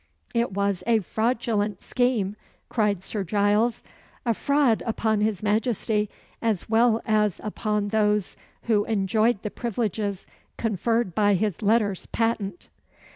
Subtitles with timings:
[0.33, 2.35] "It was a fraudulent scheme,"
[2.69, 3.83] cried Sir Giles;
[4.25, 6.09] "a fraud upon his Majesty,
[6.41, 10.25] as well as upon those who enjoyed the privileges
[10.57, 12.69] conferred by his letters patent."